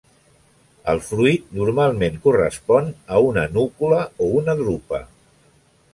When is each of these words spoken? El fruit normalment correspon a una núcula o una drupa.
El 0.93 1.01
fruit 1.09 1.43
normalment 1.59 2.17
correspon 2.25 2.89
a 3.15 3.21
una 3.27 3.47
núcula 3.59 4.03
o 4.29 4.35
una 4.41 4.57
drupa. 4.63 5.05